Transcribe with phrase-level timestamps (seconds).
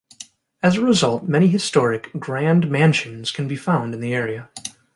[0.63, 4.49] As a result, many historic, grand mansions can be found in the area.